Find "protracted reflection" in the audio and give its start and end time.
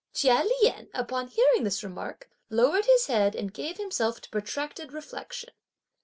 4.31-5.53